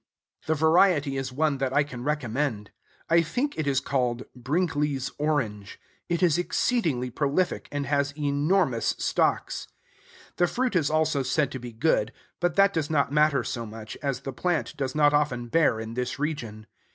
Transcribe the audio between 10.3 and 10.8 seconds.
The fruit